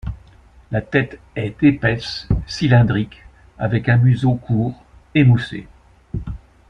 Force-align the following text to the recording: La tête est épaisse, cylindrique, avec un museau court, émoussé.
La 0.71 0.81
tête 0.81 1.19
est 1.35 1.61
épaisse, 1.61 2.27
cylindrique, 2.47 3.21
avec 3.59 3.87
un 3.87 3.97
museau 3.97 4.33
court, 4.33 4.73
émoussé. 5.13 5.67